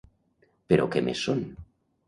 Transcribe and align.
Però 0.73 0.89
què 0.95 1.05
més 1.11 1.23
són? 1.29 1.47